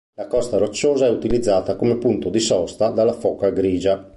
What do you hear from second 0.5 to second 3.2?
rocciosa è utilizzata come punto di sosta dalla